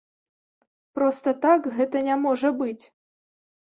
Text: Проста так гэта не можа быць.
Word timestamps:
Проста 0.97 1.35
так 1.45 1.71
гэта 1.79 2.05
не 2.11 2.19
можа 2.27 2.55
быць. 2.61 2.79